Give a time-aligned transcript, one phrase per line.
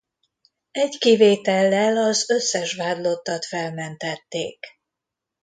[0.71, 4.65] Egy kivétellel az összes vádlottat felmentették.